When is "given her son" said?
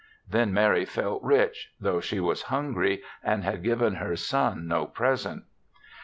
3.61-4.67